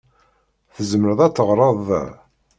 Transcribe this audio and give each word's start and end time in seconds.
Tzemreḍ 0.75 1.19
ad 1.25 1.33
teɣṛeḍ 1.35 1.77
da. 1.87 2.03